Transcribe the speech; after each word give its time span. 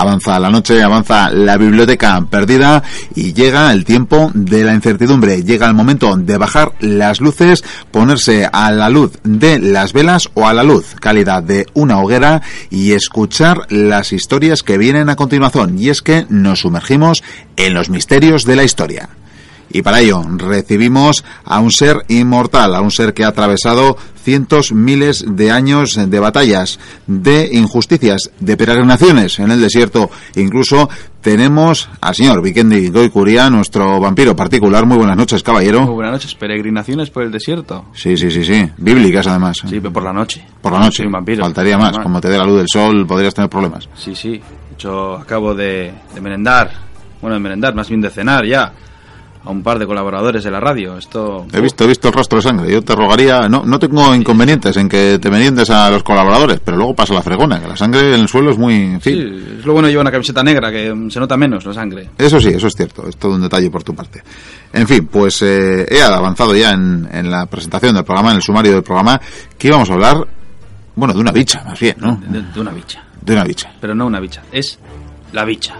Avanza 0.00 0.38
la 0.38 0.48
noche, 0.48 0.80
avanza 0.80 1.28
la 1.28 1.56
biblioteca 1.56 2.24
perdida 2.30 2.84
y 3.16 3.32
llega 3.32 3.72
el 3.72 3.84
tiempo 3.84 4.30
de 4.32 4.62
la 4.62 4.72
incertidumbre. 4.72 5.42
Llega 5.42 5.66
el 5.66 5.74
momento 5.74 6.16
de 6.16 6.38
bajar 6.38 6.70
las 6.78 7.20
luces, 7.20 7.64
ponerse 7.90 8.48
a 8.52 8.70
la 8.70 8.90
luz 8.90 9.18
de 9.24 9.58
las 9.58 9.92
velas 9.92 10.30
o 10.34 10.46
a 10.46 10.54
la 10.54 10.62
luz 10.62 10.94
cálida 11.00 11.40
de 11.40 11.66
una 11.74 11.98
hoguera 11.98 12.42
y 12.70 12.92
escuchar 12.92 13.66
las 13.70 14.12
historias 14.12 14.62
que 14.62 14.78
vienen 14.78 15.08
a 15.08 15.16
continuación. 15.16 15.76
Y 15.80 15.88
es 15.88 16.00
que 16.00 16.26
nos 16.28 16.60
sumergimos 16.60 17.24
en 17.56 17.74
los 17.74 17.90
misterios 17.90 18.44
de 18.44 18.54
la 18.54 18.62
historia. 18.62 19.08
Y 19.70 19.82
para 19.82 20.00
ello 20.00 20.22
recibimos 20.36 21.24
a 21.44 21.60
un 21.60 21.70
ser 21.70 22.04
inmortal, 22.08 22.74
a 22.74 22.80
un 22.80 22.90
ser 22.90 23.14
que 23.14 23.24
ha 23.24 23.28
atravesado 23.28 23.96
cientos, 24.28 24.72
miles 24.72 25.24
de 25.26 25.50
años 25.50 25.94
de 25.94 26.20
batallas, 26.20 26.78
de 27.06 27.48
injusticias, 27.52 28.30
de 28.40 28.56
peregrinaciones 28.56 29.38
en 29.38 29.50
el 29.50 29.60
desierto. 29.60 30.10
Incluso 30.36 30.88
tenemos 31.22 31.88
al 32.00 32.14
señor 32.14 32.42
Vikendi 32.42 32.90
Goikuria, 32.90 33.48
nuestro 33.48 33.98
vampiro 34.00 34.36
particular. 34.36 34.84
Muy 34.84 34.98
buenas 34.98 35.16
noches, 35.16 35.42
caballero. 35.42 35.82
Muy 35.82 35.94
buenas 35.94 36.12
noches. 36.12 36.34
Peregrinaciones 36.34 37.10
por 37.10 37.22
el 37.22 37.32
desierto. 37.32 37.86
Sí, 37.94 38.16
sí, 38.16 38.30
sí, 38.30 38.44
sí. 38.44 38.70
Bíblicas, 38.76 39.26
además. 39.26 39.58
Sí, 39.62 39.80
pero 39.80 39.92
por 39.92 40.02
la 40.02 40.12
noche. 40.12 40.44
Por 40.60 40.72
la 40.72 40.80
noche. 40.80 40.98
Soy 40.98 41.06
un 41.06 41.12
vampiro. 41.12 41.42
Faltaría 41.44 41.78
más. 41.78 41.98
Como 41.98 42.20
te 42.20 42.28
dé 42.28 42.36
la 42.36 42.44
luz 42.44 42.58
del 42.58 42.68
sol, 42.68 43.06
podrías 43.06 43.34
tener 43.34 43.48
problemas. 43.48 43.88
Sí, 43.96 44.14
sí. 44.14 44.40
Yo 44.78 45.16
acabo 45.16 45.54
de, 45.54 45.92
de 46.14 46.20
merendar. 46.20 46.70
Bueno, 47.20 47.34
de 47.34 47.40
merendar, 47.40 47.74
más 47.74 47.88
bien 47.88 48.00
de 48.00 48.10
cenar 48.10 48.44
ya 48.44 48.72
a 49.44 49.50
un 49.50 49.62
par 49.62 49.78
de 49.78 49.86
colaboradores 49.86 50.44
de 50.44 50.50
la 50.50 50.60
radio. 50.60 50.98
Esto 50.98 51.46
He 51.52 51.60
visto, 51.60 51.84
he 51.84 51.86
visto 51.86 52.08
el 52.08 52.14
rastro 52.14 52.36
de 52.36 52.42
sangre. 52.42 52.70
Yo 52.72 52.82
te 52.82 52.94
rogaría, 52.94 53.48
no, 53.48 53.62
no 53.64 53.78
tengo 53.78 54.14
inconvenientes 54.14 54.76
en 54.76 54.88
que 54.88 55.18
te 55.20 55.30
meriendes 55.30 55.70
a 55.70 55.90
los 55.90 56.02
colaboradores, 56.02 56.60
pero 56.64 56.76
luego 56.76 56.94
pasa 56.94 57.14
la 57.14 57.22
fregona, 57.22 57.60
que 57.60 57.68
la 57.68 57.76
sangre 57.76 58.14
en 58.14 58.20
el 58.20 58.28
suelo 58.28 58.50
es 58.50 58.58
muy, 58.58 58.74
en 58.74 59.00
fin. 59.00 59.14
Sí, 59.14 59.56
es 59.60 59.66
lo 59.66 59.72
bueno 59.72 59.86
de 59.86 59.92
llevar 59.92 60.04
una 60.04 60.12
camiseta 60.12 60.42
negra, 60.42 60.70
que 60.70 60.94
se 61.10 61.20
nota 61.20 61.36
menos 61.36 61.64
la 61.64 61.72
sangre. 61.72 62.10
Eso 62.18 62.40
sí, 62.40 62.48
eso 62.48 62.66
es 62.66 62.74
cierto, 62.74 63.06
es 63.08 63.16
todo 63.16 63.34
un 63.34 63.42
detalle 63.42 63.70
por 63.70 63.82
tu 63.82 63.94
parte. 63.94 64.22
En 64.72 64.86
fin, 64.86 65.06
pues 65.06 65.40
eh, 65.42 65.86
he 65.88 66.02
avanzado 66.02 66.54
ya 66.54 66.72
en, 66.72 67.08
en 67.10 67.30
la 67.30 67.46
presentación 67.46 67.94
del 67.94 68.04
programa, 68.04 68.30
en 68.30 68.36
el 68.36 68.42
sumario 68.42 68.72
del 68.72 68.82
programa, 68.82 69.20
que 69.56 69.68
íbamos 69.68 69.88
a 69.88 69.94
hablar, 69.94 70.26
bueno, 70.94 71.14
de 71.14 71.20
una 71.20 71.32
bicha, 71.32 71.62
más 71.64 71.78
bien, 71.78 71.96
¿no? 71.98 72.20
De, 72.28 72.42
de 72.42 72.60
una 72.60 72.72
bicha. 72.72 73.04
De 73.22 73.32
una 73.32 73.44
bicha. 73.44 73.72
Pero 73.80 73.94
no 73.94 74.06
una 74.06 74.20
bicha, 74.20 74.42
es 74.52 74.78
la 75.32 75.44
bicha. 75.44 75.74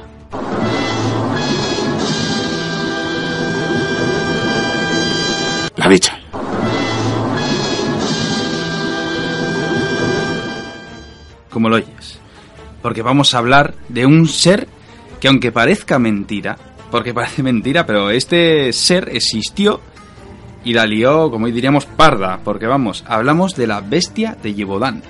La 5.79 5.89
bicha. 5.89 6.19
Como 11.51 11.69
lo 11.69 11.77
oyes. 11.77 12.19
Porque 12.83 13.03
vamos 13.03 13.35
a 13.35 13.39
hablar 13.39 13.75
de 13.89 14.07
un 14.07 14.29
ser 14.29 14.69
que 15.20 15.29
aunque 15.29 15.51
parezca 15.51 15.98
mentira, 15.98 16.57
porque 16.91 17.12
parece 17.12 17.43
mentira, 17.43 17.85
pero 17.87 18.11
este 18.11 18.73
ser 18.73 19.09
existió 19.12 19.81
y 20.65 20.75
la 20.75 20.87
lió, 20.87 21.31
como 21.31 21.47
hoy 21.47 21.53
diríamos, 21.53 21.87
parda, 21.87 22.39
porque 22.45 22.67
vamos, 22.67 23.05
hablamos 23.07 23.57
de 23.57 23.67
la 23.67 23.81
bestia 23.81 24.37
de 24.41 24.55
Yebodan, 24.55 25.03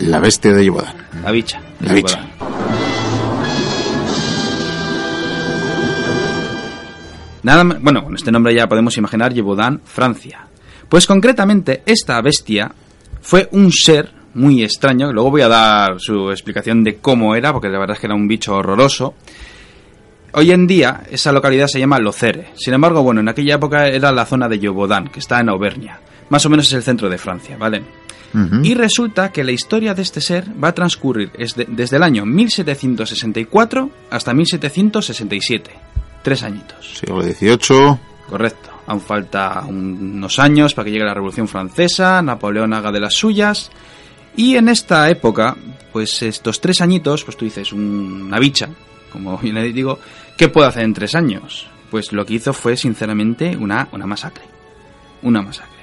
La 0.00 0.18
bestia 0.18 0.52
de 0.52 0.64
Yebodan. 0.64 0.94
la 1.22 1.30
bicha. 1.30 1.60
de 1.78 1.86
La 1.88 1.94
bicha. 1.94 2.20
Nada 7.48 7.64
bueno, 7.80 8.04
con 8.04 8.14
este 8.14 8.30
nombre 8.30 8.54
ya 8.54 8.68
podemos 8.68 8.94
imaginar 8.98 9.32
Yebodan, 9.32 9.80
Francia. 9.82 10.46
Pues 10.86 11.06
concretamente, 11.06 11.82
esta 11.86 12.20
bestia 12.20 12.70
fue 13.22 13.48
un 13.52 13.72
ser 13.72 14.12
muy 14.34 14.62
extraño, 14.62 15.10
luego 15.14 15.30
voy 15.30 15.40
a 15.40 15.48
dar 15.48 15.98
su 15.98 16.30
explicación 16.30 16.84
de 16.84 16.96
cómo 16.96 17.34
era, 17.34 17.54
porque 17.54 17.70
la 17.70 17.78
verdad 17.78 17.94
es 17.94 18.00
que 18.00 18.06
era 18.06 18.14
un 18.14 18.28
bicho 18.28 18.54
horroroso. 18.54 19.14
Hoy 20.34 20.50
en 20.50 20.66
día 20.66 21.04
esa 21.10 21.32
localidad 21.32 21.68
se 21.68 21.78
llama 21.78 21.98
Locere. 21.98 22.48
Sin 22.54 22.74
embargo, 22.74 23.02
bueno, 23.02 23.22
en 23.22 23.30
aquella 23.30 23.54
época 23.54 23.88
era 23.88 24.12
la 24.12 24.26
zona 24.26 24.46
de 24.46 24.58
Yebodan, 24.58 25.08
que 25.08 25.20
está 25.20 25.40
en 25.40 25.48
Auvernia. 25.48 26.00
Más 26.28 26.44
o 26.44 26.50
menos 26.50 26.66
es 26.66 26.74
el 26.74 26.82
centro 26.82 27.08
de 27.08 27.16
Francia, 27.16 27.56
¿vale? 27.58 27.82
Y 28.62 28.74
resulta 28.74 29.32
que 29.32 29.42
la 29.42 29.52
historia 29.52 29.94
de 29.94 30.02
este 30.02 30.20
ser 30.20 30.44
va 30.62 30.68
a 30.68 30.74
transcurrir 30.74 31.32
desde, 31.32 31.64
desde 31.64 31.96
el 31.96 32.02
año 32.02 32.26
1764 32.26 33.90
hasta 34.10 34.34
1767. 34.34 35.70
Tres 36.28 36.42
añitos. 36.42 36.98
Siglo 36.98 37.22
XVIII. 37.22 37.96
Correcto. 38.28 38.68
Aún 38.86 39.00
falta 39.00 39.62
un- 39.66 40.12
unos 40.16 40.38
años 40.38 40.74
para 40.74 40.84
que 40.84 40.90
llegue 40.92 41.04
la 41.04 41.14
Revolución 41.14 41.48
Francesa, 41.48 42.20
Napoleón 42.20 42.72
haga 42.74 42.92
de 42.92 43.00
las 43.00 43.14
suyas. 43.14 43.70
Y 44.36 44.56
en 44.56 44.68
esta 44.68 45.08
época, 45.08 45.56
pues 45.92 46.22
estos 46.22 46.60
tres 46.60 46.80
añitos, 46.82 47.24
pues 47.24 47.36
tú 47.36 47.46
dices, 47.46 47.72
un- 47.72 48.24
una 48.26 48.38
bicha, 48.38 48.68
como 49.10 49.38
bien 49.38 49.54
le 49.54 49.72
digo, 49.72 49.98
¿qué 50.36 50.48
puede 50.48 50.68
hacer 50.68 50.84
en 50.84 50.92
tres 50.92 51.14
años? 51.14 51.66
Pues 51.90 52.12
lo 52.12 52.26
que 52.26 52.34
hizo 52.34 52.52
fue, 52.52 52.76
sinceramente, 52.76 53.56
una, 53.56 53.88
una 53.92 54.04
masacre. 54.06 54.44
Una 55.22 55.40
masacre. 55.40 55.78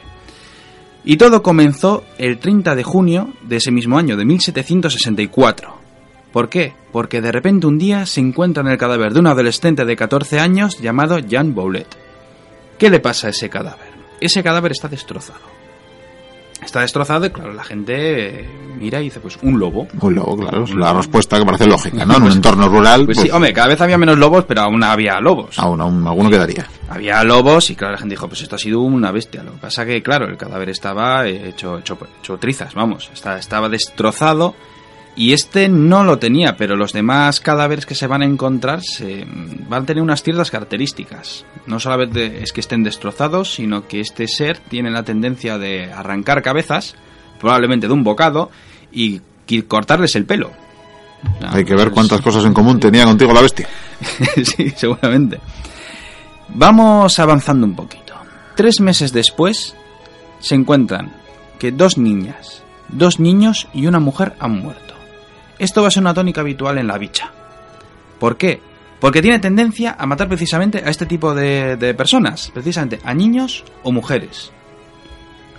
Y 1.03 1.17
todo 1.17 1.41
comenzó 1.41 2.03
el 2.19 2.37
30 2.37 2.75
de 2.75 2.83
junio 2.83 3.33
de 3.41 3.55
ese 3.57 3.71
mismo 3.71 3.97
año, 3.97 4.15
de 4.15 4.25
1764. 4.25 5.84
¿Por 6.35 6.49
qué? 6.49 6.73
Porque 6.91 7.21
de 7.21 7.31
repente 7.31 7.65
un 7.65 7.77
día 7.77 8.05
se 8.05 8.19
encuentra 8.19 8.59
en 8.61 8.67
el 8.67 8.77
cadáver 8.77 9.13
de 9.13 9.21
un 9.21 9.27
adolescente 9.27 9.85
de 9.85 9.95
14 9.95 10.37
años 10.37 10.77
llamado 10.81 11.17
Jean 11.19 11.55
Boulet. 11.55 11.87
¿Qué 12.77 12.89
le 12.89 12.99
pasa 12.99 13.27
a 13.27 13.29
ese 13.29 13.49
cadáver? 13.49 13.87
Ese 14.19 14.43
cadáver 14.43 14.73
está 14.73 14.89
destrozado. 14.89 15.39
Está 16.61 16.81
destrozado 16.81 17.25
y 17.25 17.29
claro, 17.29 17.53
la 17.53 17.63
gente 17.63 18.41
eh, 18.41 18.49
mira 18.77 18.99
y 18.99 19.05
dice, 19.05 19.21
pues 19.21 19.37
un 19.43 19.57
lobo. 19.57 19.87
Un 20.01 20.15
lobo, 20.15 20.35
claro, 20.35 20.65
es 20.65 20.73
la 20.75 20.91
respuesta 20.91 21.39
que 21.39 21.45
parece 21.45 21.67
lógica, 21.67 22.03
¿no? 22.05 22.17
En 22.17 22.23
un 22.23 22.31
entorno 22.33 22.67
rural, 22.67 23.05
Pues 23.05 23.17
pues, 23.17 23.27
sí, 23.29 23.33
hombre, 23.33 23.53
cada 23.53 23.69
vez 23.69 23.79
había 23.79 23.97
menos 23.97 24.17
lobos, 24.17 24.43
pero 24.45 24.63
aún 24.63 24.83
había 24.83 25.21
lobos. 25.21 25.57
aún, 25.57 25.79
aún 25.79 26.05
alguno 26.05 26.29
quedaría. 26.29 26.67
Había 26.89 27.23
lobos 27.23 27.69
y 27.69 27.77
claro, 27.77 27.93
la 27.93 27.99
gente 27.99 28.15
dijo, 28.15 28.27
pues 28.27 28.41
esto 28.41 28.55
ha 28.55 28.59
sido 28.59 28.81
una 28.81 29.11
bestia. 29.11 29.41
Lo 29.41 29.53
que 29.53 29.59
pasa 29.59 29.85
que, 29.85 30.03
claro, 30.03 30.25
el 30.27 30.35
cadáver 30.35 30.69
estaba 30.69 31.25
eh, 31.27 31.47
hecho, 31.47 31.77
hecho, 31.79 31.97
hecho 32.21 32.37
trizas, 32.39 32.73
vamos. 32.73 33.09
Está- 33.13 33.37
estaba 33.37 33.69
destrozado 33.69 34.53
y 35.15 35.31
este 35.31 35.69
no 35.69 36.03
lo 36.03 36.19
tenía, 36.19 36.57
pero 36.57 36.75
los 36.75 36.91
demás 36.91 37.39
cadáveres 37.39 37.85
que 37.85 37.95
se 37.95 38.07
van 38.07 38.21
a 38.21 38.25
encontrar 38.25 38.81
se, 38.81 39.25
van 39.69 39.83
a 39.83 39.85
tener 39.85 40.03
unas 40.03 40.21
ciertas 40.21 40.51
características. 40.51 41.45
No 41.67 41.79
solamente 41.79 42.43
es 42.43 42.51
que 42.51 42.59
estén 42.59 42.83
destrozados, 42.83 43.53
sino 43.53 43.87
que 43.87 44.01
este 44.01 44.27
ser 44.27 44.59
tiene 44.59 44.91
la 44.91 45.03
tendencia 45.03 45.57
de 45.57 45.91
arrancar 45.91 46.41
cabezas, 46.41 46.95
probablemente 47.39 47.87
de 47.87 47.93
un 47.93 48.03
bocado, 48.03 48.51
y 48.91 49.21
cortarles 49.67 50.15
el 50.15 50.25
pelo. 50.25 50.51
Sea, 51.39 51.51
Hay 51.53 51.63
que 51.63 51.75
ver 51.75 51.91
cuántas 51.91 52.21
cosas 52.21 52.43
en 52.43 52.53
común 52.53 52.79
tenía 52.79 53.05
contigo 53.05 53.31
la 53.31 53.41
bestia. 53.41 53.69
sí, 54.43 54.71
seguramente. 54.75 55.39
Vamos 56.49 57.19
avanzando 57.19 57.65
un 57.65 57.75
poquito. 57.75 58.13
Tres 58.55 58.81
meses 58.81 59.13
después 59.13 59.75
se 60.39 60.55
encuentran 60.55 61.13
que 61.57 61.71
dos 61.71 61.97
niñas, 61.97 62.63
dos 62.89 63.19
niños 63.19 63.67
y 63.73 63.87
una 63.87 63.99
mujer 63.99 64.35
han 64.39 64.59
muerto. 64.59 64.94
Esto 65.59 65.81
va 65.81 65.87
a 65.87 65.91
ser 65.91 66.01
una 66.01 66.13
tónica 66.13 66.41
habitual 66.41 66.77
en 66.77 66.87
la 66.87 66.97
bicha. 66.97 67.31
¿Por 68.19 68.37
qué? 68.37 68.61
Porque 68.99 69.21
tiene 69.21 69.39
tendencia 69.39 69.95
a 69.97 70.05
matar 70.05 70.27
precisamente 70.27 70.81
a 70.85 70.89
este 70.89 71.05
tipo 71.05 71.35
de, 71.35 71.93
personas, 71.97 72.51
precisamente 72.53 72.99
a 73.03 73.13
niños 73.13 73.63
o 73.83 73.91
mujeres. 73.91 74.51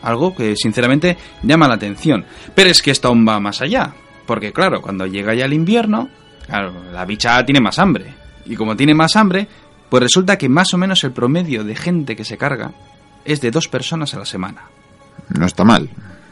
Algo 0.03 0.35
que 0.35 0.57
sinceramente 0.57 1.17
llama 1.43 1.69
la 1.69 1.75
atención. 1.75 2.25
Pero 2.55 2.71
es 2.71 2.83
que 2.83 2.91
esto 2.91 3.09
aún 3.09 3.27
va 3.27 3.41
más 3.41 3.61
allá. 3.61 3.93
Porque 4.27 4.53
claro, 4.53 4.83
cuando 4.83 5.07
llega 5.07 5.35
ya 5.35 5.45
el 5.45 5.53
invierno, 5.53 6.09
la 6.49 7.05
bicha 7.05 7.45
tiene 7.45 7.61
más 7.61 7.79
hambre. 7.79 8.15
Y 8.45 8.57
como 8.57 8.77
tiene 8.77 8.95
más 8.95 9.17
hambre, 9.17 9.49
pues 9.89 10.03
resulta 10.03 10.39
que 10.39 10.49
más 10.49 10.73
o 10.75 10.79
menos 10.79 11.05
el 11.05 11.13
promedio 11.13 11.65
de 11.65 11.77
gente 11.77 12.17
que 12.17 12.25
se 12.25 12.37
carga 12.37 12.73
es 13.25 13.41
de 13.41 13.51
dos 13.51 13.69
personas 13.69 14.15
a 14.15 14.19
la 14.19 14.25
semana. 14.25 14.63
No 15.29 15.47
está 15.47 15.65
mal. 15.65 15.91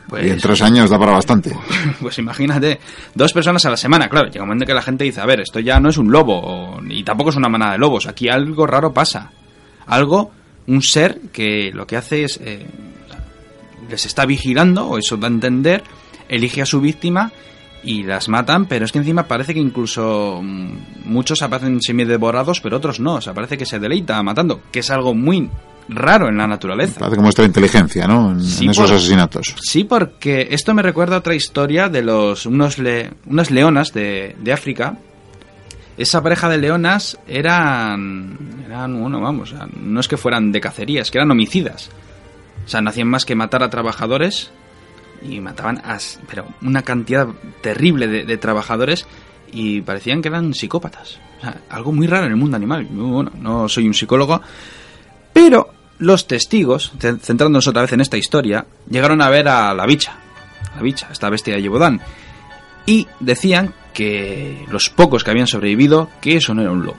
Pues- 0.09 0.27
y 0.27 0.31
en 0.31 0.39
tres 0.39 0.63
años 0.63 0.91
da 0.91 0.99
para 0.99 1.13
bastante. 1.13 1.57
Pues 2.01 2.19
imagínate, 2.19 2.81
dos 3.15 3.33
personas 3.33 3.65
a 3.65 3.71
la 3.71 3.77
semana, 3.77 4.09
claro, 4.09 4.27
llega 4.29 4.43
un 4.43 4.49
momento 4.49 4.67
que 4.67 4.75
la 4.75 4.83
gente 4.83 5.05
dice, 5.05 5.21
a 5.21 5.27
ver, 5.27 5.41
esto 5.41 5.61
ya 5.61 5.81
no 5.81 5.89
es 5.89 5.97
un 5.97 6.11
lobo, 6.11 6.81
y 6.89 7.03
tampoco 7.03 7.31
es 7.31 7.37
una 7.37 7.49
manada 7.49 7.73
de 7.73 7.79
lobos, 7.79 8.07
aquí 8.07 8.29
algo 8.29 8.67
raro 8.67 8.93
pasa. 8.93 9.31
Algo, 9.87 10.31
un 10.67 10.83
ser 10.83 11.21
que 11.33 11.71
lo 11.73 11.87
que 11.87 11.97
hace 11.97 12.25
es, 12.25 12.41
eh, 12.43 12.67
les 13.89 14.07
está 14.07 14.27
vigilando, 14.27 14.87
o 14.87 14.99
eso 14.99 15.17
da 15.17 15.29
a 15.29 15.31
entender, 15.31 15.83
elige 16.29 16.63
a 16.63 16.67
su 16.67 16.81
víctima 16.81 17.33
y 17.83 18.03
las 18.03 18.29
matan, 18.29 18.67
pero 18.67 18.85
es 18.85 18.93
que 18.93 18.99
encima 18.99 19.25
parece 19.25 19.53
que 19.53 19.61
incluso 19.61 20.41
mm, 20.43 20.77
muchos 21.05 21.43
aparecen 21.43 21.81
semi-devorados, 21.83 22.61
pero 22.61 22.79
otros 22.79 22.99
no, 22.99 23.17
o 23.17 23.21
sea, 23.21 23.35
parece 23.35 23.59
que 23.59 23.67
se 23.67 23.79
deleita 23.79 24.23
matando, 24.23 24.61
que 24.73 24.81
es 24.81 24.91
algo 24.91 25.15
muy 25.15 25.51
raro 25.89 26.29
en 26.29 26.37
la 26.37 26.47
naturaleza. 26.47 26.99
Parece 27.01 27.17
que 27.17 27.23
muestra 27.23 27.45
inteligencia, 27.45 28.07
¿no? 28.07 28.33
En, 28.33 28.43
Sí, 28.43 28.65
en 28.65 28.71
esos 28.71 28.87
por- 28.89 28.97
asesinatos. 28.97 29.55
Sí, 29.61 29.85
porque 29.85 30.49
esto 30.51 30.73
me 30.75 30.83
recuerda 30.83 31.17
a 31.17 31.19
otra 31.19 31.35
historia 31.35 31.89
de 31.89 32.03
los 32.03 32.47
unos 32.47 32.79
le- 32.79 33.11
unas 33.27 33.51
leonas 33.51 33.93
de, 33.93 34.35
de 34.39 34.53
África. 34.53 34.97
Esa 35.97 36.23
pareja 36.23 36.49
de 36.49 36.59
leonas 36.59 37.19
eran, 37.29 38.37
eran, 38.67 39.01
bueno, 39.01 39.21
vamos, 39.21 39.55
no 39.81 40.01
es 40.01 40.09
que 40.09 40.17
fueran 40.17 40.51
de 40.51 40.61
cacería, 40.61 41.03
es 41.03 41.11
que 41.11 41.19
eran 41.19 41.31
homicidas. 41.31 41.91
O 42.65 42.69
sea, 42.69 42.81
no 42.81 42.91
hacían 42.91 43.09
más 43.09 43.25
que 43.25 43.35
matar 43.37 43.63
a 43.63 43.71
trabajadores 43.71 44.51
y 45.23 45.41
mataban 45.41 45.79
a, 45.85 45.99
pero 46.29 46.47
una 46.63 46.83
cantidad 46.83 47.29
terrible 47.61 48.09
de, 48.09 48.25
de 48.25 48.37
trabajadores 48.39 49.07
y 49.53 49.83
parecían 49.83 50.21
que 50.21 50.29
eran 50.29 50.53
psicópatas. 50.53 51.21
O 51.39 51.41
sea, 51.43 51.61
algo 51.71 51.93
muy 51.93 52.07
raro 52.09 52.25
en 52.27 52.33
el 52.33 52.37
mundo 52.39 52.57
animal. 52.57 52.87
Bueno, 52.91 53.31
no 53.41 53.69
soy 53.69 53.87
un 53.87 53.95
psicólogo, 53.95 54.41
pero 55.35 55.69
los 55.99 56.27
testigos, 56.27 56.93
centrándonos 56.99 57.69
otra 57.69 57.83
vez 57.83 57.93
en 57.93 58.01
esta 58.01 58.17
historia, 58.17 58.65
llegaron 58.89 59.21
a 59.21 59.29
ver 59.29 59.49
a 59.49 59.75
la 59.75 59.85
bicha, 59.85 60.17
la 60.75 60.81
bicha, 60.81 61.09
esta 61.13 61.29
bestia 61.29 61.55
de 61.55 61.63
Yebodán, 61.63 62.01
y 62.87 63.07
decían 63.21 63.75
que 63.93 64.65
los 64.71 64.89
pocos 64.89 65.25
que 65.25 65.31
habían 65.31 65.47
sobrevivido, 65.47 66.09
que 66.21 66.37
eso 66.37 66.55
no 66.55 66.63
era 66.63 66.71
un 66.71 66.85
lobo. 66.85 66.97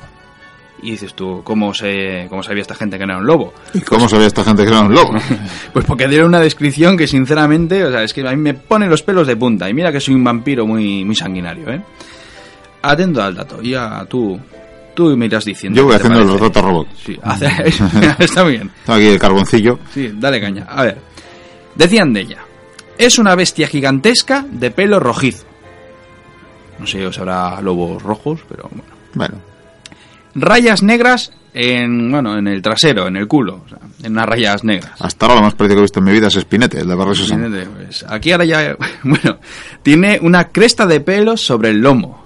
Y 0.82 0.92
dices 0.92 1.14
tú, 1.14 1.42
¿cómo, 1.44 1.74
se, 1.74 2.28
¿cómo 2.30 2.44
sabía 2.44 2.62
esta 2.62 2.76
gente 2.76 2.98
que 2.98 3.06
no 3.06 3.14
era 3.14 3.22
un 3.22 3.28
lobo? 3.28 3.54
¿Y 3.74 3.82
cómo 3.82 4.08
sabía 4.08 4.28
esta 4.28 4.44
gente 4.44 4.66
que 4.66 4.72
no 4.72 4.78
era 4.78 4.86
un 4.86 4.94
lobo? 4.94 5.14
pues 5.74 5.86
porque 5.86 6.08
dieron 6.08 6.28
una 6.28 6.42
descripción 6.42 6.98
que 6.98 7.08
sinceramente, 7.08 7.84
o 7.86 7.92
sea, 7.92 8.04
es 8.04 8.14
que 8.14 8.28
a 8.28 8.32
mí 8.32 8.38
me 8.38 8.54
pone 8.54 8.88
los 8.88 9.02
pelos 9.02 9.26
de 9.26 9.36
punta. 9.36 9.70
Y 9.70 9.74
mira 9.74 9.92
que 9.92 10.00
soy 10.00 10.14
un 10.14 10.24
vampiro 10.24 10.68
muy, 10.68 11.04
muy 11.06 11.16
sanguinario, 11.16 11.72
¿eh? 11.72 11.82
Atento 12.82 13.24
al 13.24 13.34
dato, 13.34 13.62
ya 13.62 14.06
tú, 14.08 14.40
tú 14.96 15.16
me 15.16 15.28
irás 15.28 15.46
diciendo. 15.46 15.78
Yo 15.78 15.86
voy 15.86 15.96
haciendo 15.96 16.24
los 16.24 16.42
datos 16.42 16.64
robots. 16.64 16.90
Sí, 17.06 17.20
está 18.20 18.44
muy 18.44 18.54
bien. 18.54 18.72
Tengo 18.86 18.98
aquí 18.98 19.08
el 19.08 19.20
carboncillo. 19.20 19.80
Sí, 19.94 20.12
dale 20.16 20.42
caña. 20.42 20.66
A 20.68 20.84
ver, 20.84 20.98
decían 21.76 22.14
de 22.14 22.22
ella, 22.22 22.40
es 22.98 23.20
una 23.20 23.36
bestia 23.36 23.68
gigantesca 23.68 24.46
de 24.50 24.72
pelo 24.72 25.00
rojizo. 25.00 25.46
No 26.80 26.88
sé 26.88 27.12
si 27.12 27.20
habrá 27.20 27.62
lobos 27.62 28.02
rojos, 28.02 28.42
pero 28.50 28.70
bueno. 28.70 28.84
Bueno. 29.14 29.36
Rayas 30.36 30.84
negras 30.84 31.32
en, 31.54 32.12
bueno, 32.12 32.38
en 32.38 32.48
el 32.48 32.62
trasero, 32.62 33.08
en 33.08 33.16
el 33.16 33.28
culo, 33.28 33.62
o 33.66 33.70
sea, 33.70 33.80
en 34.04 34.12
unas 34.12 34.26
rayas 34.26 34.64
negras. 34.66 34.92
Hasta 35.00 35.26
ahora 35.26 35.38
lo 35.38 35.44
más 35.44 35.54
parecido 35.54 35.78
que 35.78 35.80
he 35.80 35.84
visto 35.84 36.00
en 36.00 36.06
mi 36.06 36.12
vida 36.12 36.28
es 36.28 36.36
Espinete, 36.36 36.80
el 36.82 36.88
de 36.88 36.96
Barrio 36.96 37.14
Espinete, 37.14 37.66
pues, 37.68 38.06
aquí 38.10 38.34
ahora 38.34 38.44
ya, 38.44 38.76
bueno, 39.04 39.40
tiene 39.82 40.20
una 40.22 40.50
cresta 40.50 40.86
de 40.86 41.00
pelos 41.00 41.40
sobre 41.40 41.70
el 41.70 41.80
lomo. 41.80 42.26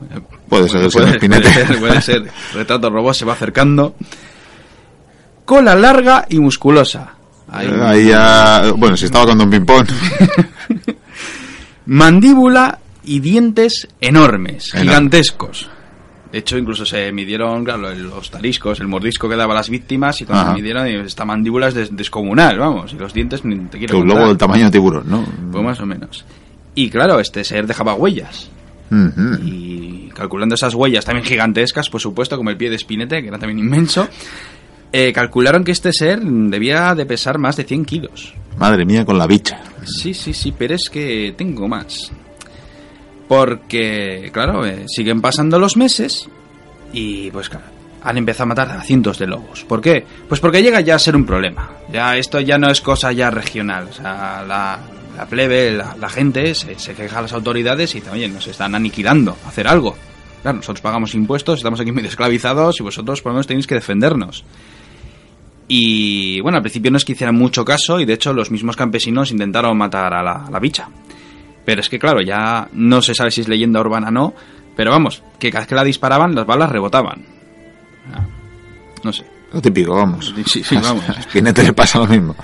Puede 0.49 0.67
ser, 0.67 0.89
puede, 0.89 1.11
Espinete. 1.11 1.49
Puede 1.49 1.67
ser, 1.67 1.79
puede 1.79 2.01
ser. 2.01 2.23
Retrato 2.53 2.89
robot 2.89 3.13
se 3.13 3.25
va 3.25 3.33
acercando. 3.33 3.95
Cola 5.45 5.75
larga 5.75 6.25
y 6.29 6.39
musculosa. 6.39 7.15
Ahí, 7.51 8.07
ya, 8.07 8.71
bueno, 8.75 8.95
si 8.95 9.05
estaba 9.05 9.25
con 9.25 9.41
un 9.41 9.49
ping-pong. 9.49 9.87
Mandíbula 11.85 12.79
y 13.03 13.19
dientes 13.19 13.87
enormes, 13.99 14.71
gigantescos. 14.71 15.69
De 16.31 16.37
hecho, 16.37 16.59
incluso 16.59 16.85
se 16.85 17.11
midieron 17.11 17.63
claro, 17.63 17.91
los 17.95 18.29
tariscos, 18.29 18.79
el 18.79 18.87
mordisco 18.87 19.27
que 19.27 19.35
daba 19.35 19.53
a 19.53 19.57
las 19.57 19.69
víctimas 19.69 20.21
y 20.21 20.25
cuando 20.25 20.51
se 20.51 20.61
midieron, 20.61 20.85
esta 20.87 21.25
mandíbula 21.25 21.69
es 21.69 21.95
descomunal, 21.95 22.59
vamos, 22.59 22.93
y 22.93 22.97
los 22.97 23.13
dientes 23.13 23.43
ni 23.43 23.57
te 23.65 23.79
quiero 23.79 23.97
un 23.97 24.07
lobo 24.07 24.27
del 24.27 24.37
tamaño 24.37 24.65
de 24.65 24.71
tiburón, 24.71 25.09
¿no? 25.09 25.25
Pues 25.51 25.63
más 25.63 25.79
o 25.79 25.87
menos. 25.87 26.23
Y 26.75 26.89
claro, 26.91 27.19
este 27.19 27.43
ser 27.43 27.65
dejaba 27.65 27.95
huellas. 27.95 28.51
Y 29.43 29.88
calculando 30.19 30.55
esas 30.55 30.75
huellas 30.75 31.05
también 31.05 31.25
gigantescas, 31.25 31.89
por 31.89 32.01
supuesto, 32.01 32.35
como 32.35 32.49
el 32.49 32.57
pie 32.57 32.69
de 32.69 32.77
Spinete, 32.77 33.21
que 33.21 33.29
era 33.29 33.39
también 33.39 33.59
inmenso, 33.59 34.09
eh, 34.91 35.13
calcularon 35.13 35.63
que 35.63 35.71
este 35.71 35.93
ser 35.93 36.19
debía 36.19 36.93
de 36.93 37.05
pesar 37.05 37.37
más 37.37 37.55
de 37.55 37.63
100 37.63 37.85
kilos. 37.85 38.33
Madre 38.57 38.85
mía, 38.85 39.05
con 39.05 39.17
la 39.17 39.27
bicha. 39.27 39.61
Sí, 39.85 40.13
sí, 40.13 40.33
sí, 40.33 40.53
pero 40.57 40.75
es 40.75 40.89
que 40.89 41.33
tengo 41.37 41.69
más. 41.69 42.11
Porque, 43.29 44.29
claro, 44.33 44.65
eh, 44.65 44.85
siguen 44.87 45.21
pasando 45.21 45.57
los 45.57 45.77
meses 45.77 46.27
y 46.91 47.31
pues 47.31 47.47
claro, 47.47 47.67
han 48.03 48.17
empezado 48.17 48.43
a 48.43 48.47
matar 48.47 48.71
a 48.71 48.81
cientos 48.81 49.19
de 49.19 49.27
lobos. 49.27 49.63
¿Por 49.63 49.79
qué? 49.79 50.03
Pues 50.27 50.41
porque 50.41 50.61
llega 50.61 50.81
ya 50.81 50.95
a 50.95 50.99
ser 50.99 51.15
un 51.15 51.25
problema. 51.25 51.69
Ya 51.91 52.17
esto 52.17 52.41
ya 52.41 52.57
no 52.57 52.69
es 52.69 52.81
cosa 52.81 53.13
ya 53.13 53.31
regional. 53.31 53.87
O 53.89 53.93
sea, 53.93 54.43
la, 54.45 54.79
plebe, 55.29 55.71
la, 55.71 56.09
gente 56.09 56.53
se, 56.55 56.77
se, 56.77 56.93
queja 56.93 57.19
a 57.19 57.21
las 57.21 57.33
autoridades 57.33 57.93
y 57.95 57.99
dice, 57.99 58.11
oye, 58.11 58.27
nos 58.27 58.47
están 58.47 58.75
aniquilando, 58.75 59.37
hacer 59.45 59.67
algo. 59.67 59.95
Claro, 60.41 60.57
nosotros 60.57 60.81
pagamos 60.81 61.13
impuestos, 61.15 61.59
estamos 61.59 61.79
aquí 61.79 61.91
medio 61.91 62.09
esclavizados 62.09 62.79
y 62.79 62.83
vosotros 62.83 63.21
por 63.21 63.31
lo 63.31 63.35
menos 63.35 63.47
tenéis 63.47 63.67
que 63.67 63.75
defendernos. 63.75 64.45
Y 65.67 66.41
bueno, 66.41 66.57
al 66.57 66.63
principio 66.63 66.89
no 66.91 66.97
es 66.97 67.05
que 67.05 67.11
hicieran 67.11 67.35
mucho 67.35 67.63
caso 67.63 67.99
y 67.99 68.05
de 68.05 68.13
hecho 68.13 68.33
los 68.33 68.49
mismos 68.49 68.75
campesinos 68.75 69.31
intentaron 69.31 69.77
matar 69.77 70.13
a 70.13 70.23
la, 70.23 70.45
a 70.45 70.49
la 70.49 70.59
bicha. 70.59 70.89
Pero 71.65 71.81
es 71.81 71.89
que, 71.89 71.99
claro, 71.99 72.21
ya 72.21 72.67
no 72.73 73.01
se 73.01 73.13
sabe 73.13 73.29
si 73.29 73.41
es 73.41 73.47
leyenda 73.47 73.79
urbana 73.79 74.07
o 74.07 74.11
no. 74.11 74.33
Pero 74.75 74.91
vamos, 74.91 75.21
que 75.39 75.51
cada 75.51 75.61
vez 75.61 75.67
que 75.67 75.75
la 75.75 75.83
disparaban, 75.83 76.33
las 76.33 76.45
balas 76.45 76.71
rebotaban. 76.71 77.23
Ah, 78.13 78.25
no 79.03 79.13
sé. 79.13 79.25
Lo 79.53 79.61
típico, 79.61 79.93
vamos. 79.93 80.33
Sí, 80.45 80.63
sí, 80.63 80.75
vamos. 80.75 81.03
A 81.09 81.63
le 81.63 81.73
pasa 81.73 81.99
lo 81.99 82.07
mismo. 82.07 82.35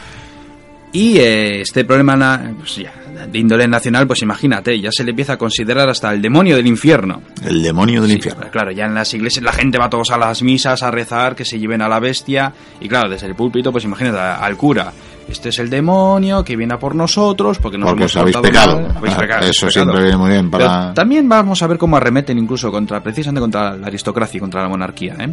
Y 0.95 1.17
eh, 1.17 1.61
este 1.61 1.83
problema 1.83 2.53
pues 2.57 2.77
ya, 2.77 2.93
de 3.29 3.37
índole 3.37 3.67
nacional, 3.67 4.07
pues 4.07 4.21
imagínate, 4.21 4.79
ya 4.79 4.91
se 4.91 5.03
le 5.03 5.09
empieza 5.09 5.33
a 5.33 5.37
considerar 5.37 5.89
hasta 5.89 6.11
el 6.13 6.21
demonio 6.21 6.55
del 6.55 6.67
infierno. 6.67 7.21
El 7.43 7.61
demonio 7.61 8.01
del 8.01 8.11
infierno. 8.11 8.45
Claro, 8.49 8.71
ya 8.71 8.85
en 8.85 8.93
las 8.93 9.13
iglesias 9.13 9.43
la 9.43 9.51
gente 9.51 9.77
va 9.77 9.89
todos 9.89 10.11
a 10.11 10.17
las 10.17 10.41
misas 10.41 10.83
a 10.83 10.91
rezar, 10.91 11.35
que 11.35 11.43
se 11.43 11.59
lleven 11.59 11.81
a 11.81 11.89
la 11.89 11.99
bestia. 11.99 12.53
Y 12.79 12.87
claro, 12.87 13.09
desde 13.09 13.27
el 13.27 13.35
púlpito, 13.35 13.73
pues 13.73 13.83
imagínate 13.83 14.17
al 14.17 14.55
cura 14.55 14.93
este 15.27 15.49
es 15.49 15.59
el 15.59 15.69
demonio 15.69 16.43
que 16.43 16.55
viene 16.55 16.75
a 16.75 16.77
por 16.77 16.93
nosotros 16.93 17.57
porque 17.57 17.77
nos 17.77 17.89
porque 17.89 18.03
hemos 18.03 18.15
habéis 18.15 18.37
pecado. 18.37 18.87
Habéis 18.95 19.15
pecado. 19.15 19.45
Eso 19.45 19.69
siempre 19.71 20.01
viene 20.01 20.17
muy 20.17 20.29
bien 20.29 20.51
para... 20.51 20.93
también 20.93 21.27
vamos 21.27 21.61
a 21.63 21.67
ver 21.67 21.77
cómo 21.77 21.97
arremeten 21.97 22.37
incluso 22.37 22.71
contra, 22.71 23.01
precisamente 23.01 23.41
contra 23.41 23.75
la 23.75 23.87
aristocracia 23.87 24.37
y 24.37 24.39
contra 24.39 24.61
la 24.61 24.69
monarquía. 24.69 25.15
¿eh? 25.19 25.29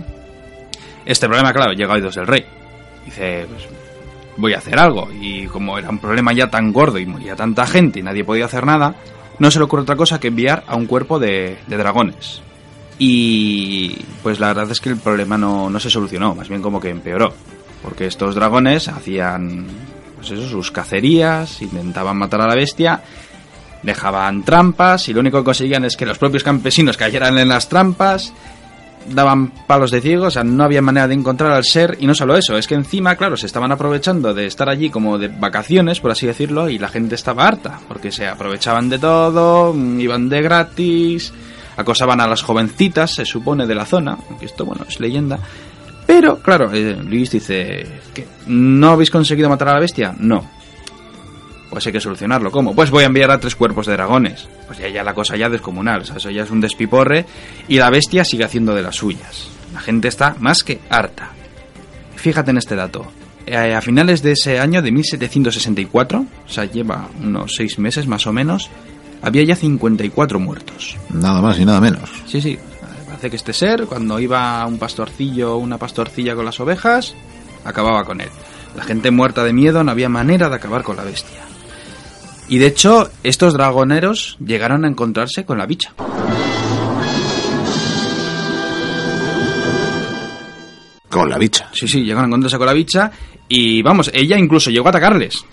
Este 1.04 1.26
problema, 1.26 1.52
claro, 1.52 1.72
llega 1.72 1.92
a 1.92 1.96
oídos 1.96 2.14
del 2.14 2.26
rey. 2.26 2.44
Dice, 3.04 3.46
pues, 3.50 3.68
voy 4.36 4.54
a 4.54 4.58
hacer 4.58 4.78
algo. 4.78 5.08
Y 5.12 5.46
como 5.46 5.78
era 5.78 5.90
un 5.90 5.98
problema 5.98 6.32
ya 6.32 6.50
tan 6.50 6.72
gordo 6.72 6.98
y 6.98 7.06
moría 7.06 7.36
tanta 7.36 7.66
gente 7.66 8.00
y 8.00 8.02
nadie 8.02 8.24
podía 8.24 8.46
hacer 8.46 8.66
nada, 8.66 8.94
no 9.38 9.50
se 9.50 9.58
le 9.58 9.64
ocurre 9.64 9.82
otra 9.82 9.96
cosa 9.96 10.20
que 10.20 10.28
enviar 10.28 10.64
a 10.66 10.76
un 10.76 10.86
cuerpo 10.86 11.18
de, 11.18 11.58
de 11.66 11.76
dragones. 11.76 12.42
Y 12.98 13.96
pues 14.22 14.38
la 14.38 14.48
verdad 14.48 14.70
es 14.70 14.80
que 14.80 14.90
el 14.90 14.96
problema 14.96 15.36
no, 15.36 15.70
no 15.70 15.80
se 15.80 15.90
solucionó, 15.90 16.34
más 16.34 16.48
bien 16.48 16.62
como 16.62 16.80
que 16.80 16.90
empeoró 16.90 17.32
porque 17.82 18.06
estos 18.06 18.34
dragones 18.34 18.88
hacían 18.88 19.66
pues 20.16 20.30
eso, 20.30 20.48
sus 20.48 20.70
cacerías, 20.70 21.60
intentaban 21.62 22.16
matar 22.16 22.40
a 22.42 22.46
la 22.46 22.54
bestia, 22.54 23.02
dejaban 23.82 24.44
trampas 24.44 25.08
y 25.08 25.12
lo 25.12 25.20
único 25.20 25.38
que 25.38 25.44
conseguían 25.44 25.84
es 25.84 25.96
que 25.96 26.06
los 26.06 26.18
propios 26.18 26.44
campesinos 26.44 26.96
cayeran 26.96 27.36
en 27.38 27.48
las 27.48 27.68
trampas, 27.68 28.32
daban 29.08 29.48
palos 29.66 29.90
de 29.90 30.00
ciego, 30.00 30.26
o 30.26 30.30
sea, 30.30 30.44
no 30.44 30.64
había 30.64 30.82
manera 30.82 31.08
de 31.08 31.14
encontrar 31.14 31.52
al 31.52 31.64
ser 31.64 31.96
y 32.00 32.06
no 32.06 32.14
solo 32.14 32.36
eso, 32.36 32.56
es 32.56 32.66
que 32.66 32.74
encima, 32.74 33.16
claro, 33.16 33.36
se 33.36 33.46
estaban 33.46 33.72
aprovechando 33.72 34.34
de 34.34 34.46
estar 34.46 34.68
allí 34.68 34.90
como 34.90 35.18
de 35.18 35.28
vacaciones, 35.28 36.00
por 36.00 36.10
así 36.10 36.26
decirlo, 36.26 36.68
y 36.68 36.78
la 36.78 36.88
gente 36.88 37.14
estaba 37.14 37.46
harta, 37.46 37.80
porque 37.88 38.12
se 38.12 38.26
aprovechaban 38.26 38.88
de 38.88 38.98
todo, 38.98 39.74
iban 39.98 40.28
de 40.28 40.42
gratis, 40.42 41.32
acosaban 41.76 42.20
a 42.20 42.26
las 42.26 42.42
jovencitas, 42.42 43.14
se 43.14 43.24
supone, 43.24 43.66
de 43.66 43.74
la 43.74 43.86
zona, 43.86 44.18
aunque 44.28 44.46
esto, 44.46 44.64
bueno, 44.64 44.84
es 44.88 45.00
leyenda, 45.00 45.38
pero, 46.06 46.38
claro, 46.40 46.70
eh, 46.72 46.96
Luis 47.02 47.30
dice, 47.30 47.86
que 48.12 48.26
¿no 48.46 48.90
habéis 48.90 49.10
conseguido 49.10 49.48
matar 49.48 49.68
a 49.68 49.74
la 49.74 49.80
bestia? 49.80 50.14
No. 50.18 50.44
Pues 51.72 51.86
hay 51.86 51.92
que 51.92 52.00
solucionarlo. 52.00 52.52
¿Cómo? 52.52 52.74
Pues 52.74 52.90
voy 52.90 53.02
a 53.04 53.06
enviar 53.06 53.30
a 53.30 53.40
tres 53.40 53.56
cuerpos 53.56 53.86
de 53.86 53.94
dragones. 53.94 54.46
Pues 54.66 54.78
ya, 54.78 54.88
ya 54.88 55.02
la 55.02 55.14
cosa 55.14 55.36
ya 55.36 55.48
descomunal. 55.48 56.02
O 56.02 56.04
sea, 56.04 56.16
eso 56.16 56.30
ya 56.30 56.42
es 56.42 56.50
un 56.50 56.60
despiporre. 56.60 57.24
Y 57.66 57.78
la 57.78 57.88
bestia 57.90 58.24
sigue 58.24 58.44
haciendo 58.44 58.74
de 58.74 58.82
las 58.82 58.96
suyas. 58.96 59.48
La 59.72 59.80
gente 59.80 60.08
está 60.08 60.36
más 60.38 60.62
que 60.62 60.80
harta. 60.90 61.30
Fíjate 62.16 62.50
en 62.50 62.58
este 62.58 62.76
dato. 62.76 63.10
Eh, 63.46 63.74
a 63.74 63.80
finales 63.80 64.22
de 64.22 64.32
ese 64.32 64.60
año 64.60 64.82
de 64.82 64.92
1764, 64.92 66.18
o 66.46 66.48
sea, 66.48 66.66
lleva 66.66 67.08
unos 67.20 67.54
seis 67.56 67.78
meses 67.78 68.06
más 68.06 68.26
o 68.26 68.32
menos, 68.32 68.70
había 69.20 69.42
ya 69.42 69.56
54 69.56 70.38
muertos. 70.38 70.96
Nada 71.10 71.40
más 71.42 71.58
y 71.58 71.64
nada 71.64 71.80
menos. 71.80 72.08
Sí, 72.26 72.40
sí 72.40 72.58
que 73.30 73.36
este 73.36 73.52
ser, 73.52 73.86
cuando 73.86 74.18
iba 74.18 74.64
un 74.66 74.78
pastorcillo 74.78 75.54
o 75.54 75.58
una 75.58 75.78
pastorcilla 75.78 76.34
con 76.34 76.44
las 76.44 76.58
ovejas, 76.60 77.14
acababa 77.64 78.04
con 78.04 78.20
él. 78.20 78.30
La 78.76 78.84
gente 78.84 79.10
muerta 79.10 79.44
de 79.44 79.52
miedo 79.52 79.84
no 79.84 79.90
había 79.90 80.08
manera 80.08 80.48
de 80.48 80.56
acabar 80.56 80.82
con 80.82 80.96
la 80.96 81.04
bestia. 81.04 81.51
Y 82.52 82.58
de 82.58 82.66
hecho, 82.66 83.10
estos 83.22 83.54
dragoneros 83.54 84.36
llegaron 84.38 84.84
a 84.84 84.88
encontrarse 84.88 85.46
con 85.46 85.56
la 85.56 85.64
bicha. 85.64 85.94
Con 91.08 91.30
la 91.30 91.38
bicha. 91.38 91.70
Sí, 91.72 91.88
sí, 91.88 92.02
llegaron 92.02 92.24
a 92.24 92.26
encontrarse 92.26 92.58
con 92.58 92.66
la 92.66 92.74
bicha 92.74 93.10
y 93.48 93.80
vamos, 93.80 94.10
ella 94.12 94.36
incluso 94.36 94.70
llegó 94.70 94.88
a 94.88 94.90
atacarles. 94.90 95.46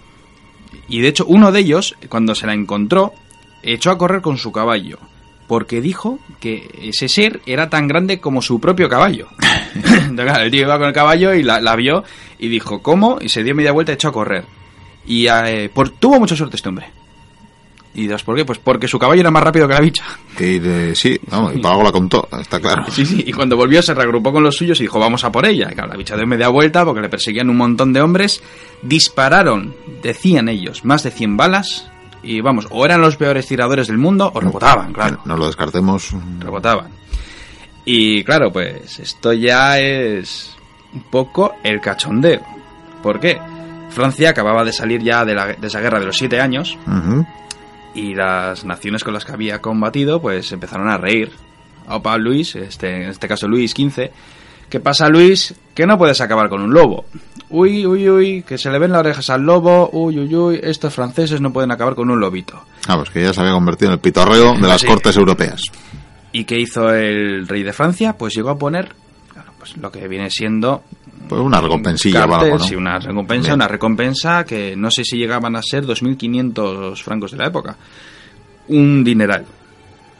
Y 0.89 0.99
de 0.99 1.07
hecho, 1.07 1.25
uno 1.25 1.53
de 1.53 1.61
ellos, 1.61 1.95
cuando 2.09 2.35
se 2.35 2.45
la 2.45 2.53
encontró, 2.53 3.13
echó 3.63 3.91
a 3.91 3.97
correr 3.97 4.21
con 4.21 4.37
su 4.37 4.51
caballo 4.51 4.99
porque 5.47 5.79
dijo 5.79 6.19
que 6.41 6.69
ese 6.81 7.07
ser 7.07 7.39
era 7.45 7.69
tan 7.69 7.87
grande 7.87 8.19
como 8.19 8.41
su 8.41 8.59
propio 8.59 8.89
caballo. 8.89 9.29
el 10.41 10.51
tío 10.51 10.61
iba 10.63 10.77
con 10.77 10.87
el 10.89 10.93
caballo 10.93 11.33
y 11.33 11.43
la, 11.43 11.75
vio 11.77 12.03
y 12.37 12.49
dijo, 12.49 12.81
¿cómo? 12.83 13.19
Y 13.21 13.29
se 13.29 13.41
dio 13.41 13.55
media 13.55 13.71
vuelta 13.71 13.93
y 13.93 13.95
echó 13.95 14.09
a 14.09 14.11
correr. 14.11 14.58
Y 15.09 15.27
eh, 15.27 15.69
por, 15.73 15.89
tuvo 15.89 16.19
mucha 16.19 16.35
suerte 16.35 16.55
este 16.55 16.69
hombre. 16.69 16.87
¿Y 17.95 18.07
das 18.07 18.23
por 18.23 18.35
qué? 18.35 18.45
Pues 18.45 18.59
porque 18.59 18.87
su 18.87 18.99
caballo 18.99 19.21
era 19.21 19.31
más 19.31 19.43
rápido 19.43 19.67
que 19.67 19.73
la 19.73 19.81
bicha. 19.81 20.05
sí, 20.93 21.19
vamos, 21.27 21.55
y 21.55 21.57
Pago 21.57 21.83
la 21.83 21.91
contó, 21.91 22.29
está 22.39 22.59
claro. 22.59 22.85
Sí, 22.91 23.05
sí, 23.05 23.23
y 23.25 23.33
cuando 23.33 23.57
volvió 23.57 23.81
se 23.81 23.95
reagrupó 23.95 24.31
con 24.31 24.43
los 24.43 24.55
suyos 24.55 24.79
y 24.79 24.83
dijo, 24.83 24.99
vamos 24.99 25.23
a 25.23 25.31
por 25.31 25.45
ella. 25.47 25.67
Y 25.71 25.73
claro, 25.73 25.89
la 25.89 25.97
bicha 25.97 26.15
dio 26.15 26.27
media 26.27 26.49
vuelta 26.49 26.85
porque 26.85 27.01
le 27.01 27.09
perseguían 27.09 27.49
un 27.49 27.57
montón 27.57 27.91
de 27.91 28.01
hombres. 28.01 28.41
Dispararon, 28.83 29.75
decían 30.03 30.47
ellos, 30.47 30.85
más 30.85 31.01
de 31.03 31.09
100 31.11 31.35
balas 31.35 31.89
y 32.21 32.41
vamos, 32.41 32.67
o 32.69 32.85
eran 32.85 33.01
los 33.01 33.17
peores 33.17 33.47
tiradores 33.47 33.87
del 33.87 33.97
mundo 33.97 34.31
o 34.33 34.39
rebotaban, 34.39 34.93
claro. 34.93 35.19
No 35.25 35.35
lo 35.35 35.47
descartemos. 35.47 36.11
Rebotaban. 36.39 36.91
Y 37.83 38.23
claro, 38.23 38.51
pues 38.51 38.99
esto 38.99 39.33
ya 39.33 39.79
es 39.79 40.55
un 40.93 41.01
poco 41.01 41.55
el 41.63 41.81
cachondeo. 41.81 42.41
¿Por 43.01 43.19
qué? 43.19 43.39
Francia 43.89 44.29
acababa 44.29 44.63
de 44.63 44.71
salir 44.73 45.01
ya 45.01 45.25
de, 45.25 45.35
la, 45.35 45.47
de 45.47 45.67
esa 45.67 45.79
guerra 45.81 45.99
de 45.99 46.05
los 46.05 46.17
siete 46.17 46.39
años 46.39 46.77
y 47.95 48.13
las 48.13 48.63
naciones 48.65 49.03
con 49.03 49.13
las 49.13 49.25
que 49.25 49.31
había 49.33 49.59
combatido 49.61 50.21
pues 50.21 50.51
empezaron 50.51 50.89
a 50.89 50.97
reír. 50.97 51.31
Opa, 51.87 52.17
Luis, 52.17 52.55
este, 52.55 53.03
en 53.03 53.09
este 53.09 53.27
caso 53.27 53.47
Luis 53.47 53.71
XV, 53.71 54.09
¿qué 54.69 54.79
pasa 54.79 55.09
Luis? 55.09 55.55
Que 55.73 55.87
no 55.87 55.97
puedes 55.97 56.21
acabar 56.21 56.49
con 56.49 56.61
un 56.61 56.71
lobo. 56.73 57.05
Uy, 57.49 57.83
uy, 57.87 58.07
uy, 58.07 58.43
que 58.43 58.59
se 58.59 58.69
le 58.69 58.77
ven 58.77 58.91
las 58.91 58.99
orejas 58.99 59.29
al 59.31 59.41
lobo, 59.41 59.89
uy, 59.91 60.19
uy, 60.19 60.35
uy, 60.35 60.59
estos 60.61 60.93
franceses 60.93 61.41
no 61.41 61.51
pueden 61.51 61.71
acabar 61.71 61.95
con 61.95 62.11
un 62.11 62.19
lobito. 62.19 62.63
Ah, 62.87 62.95
pues 62.97 63.09
que 63.09 63.23
ya 63.23 63.33
se 63.33 63.41
había 63.41 63.53
convertido 63.53 63.89
en 63.89 63.93
el 63.93 63.99
pitorreo 63.99 64.53
de 64.53 64.67
las 64.67 64.81
Sí. 64.81 64.87
cortes 64.87 65.17
europeas. 65.17 65.61
¿Y 66.31 66.43
qué 66.43 66.59
hizo 66.59 66.93
el 66.93 67.47
rey 67.47 67.63
de 67.63 67.73
Francia? 67.73 68.13
Pues 68.15 68.35
llegó 68.35 68.51
a 68.51 68.57
poner 68.59 68.93
pues 69.73 69.81
lo 69.81 69.91
que 69.91 70.07
viene 70.07 70.29
siendo 70.29 70.83
Pues 71.27 71.41
una 71.41 71.61
recompensilla 71.61 72.21
cartel, 72.27 72.39
algo, 72.45 72.57
¿no? 72.57 72.63
sí, 72.63 72.75
una 72.75 72.99
recompensa, 72.99 73.47
Bien. 73.49 73.55
una 73.55 73.67
recompensa 73.67 74.43
que 74.45 74.75
no 74.75 74.89
sé 74.91 75.03
si 75.03 75.17
llegaban 75.17 75.55
a 75.55 75.61
ser 75.61 75.85
2.500 75.85 76.95
francos 77.03 77.31
de 77.31 77.37
la 77.37 77.47
época. 77.47 77.75
Un 78.69 79.03
dineral, 79.03 79.45